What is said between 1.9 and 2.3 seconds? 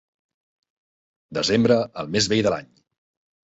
el mes